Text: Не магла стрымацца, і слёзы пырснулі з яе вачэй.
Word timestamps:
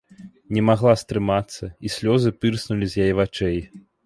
Не 0.55 0.61
магла 0.69 0.93
стрымацца, 1.01 1.69
і 1.89 1.93
слёзы 1.97 2.33
пырснулі 2.47 2.85
з 2.97 3.05
яе 3.05 3.13
вачэй. 3.23 3.59